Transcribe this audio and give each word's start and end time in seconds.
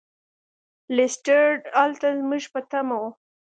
لیسټرډ 0.95 1.59
هلته 1.81 2.07
زموږ 2.19 2.43
په 2.53 2.59
تمه 2.69 2.95
و. 3.01 3.03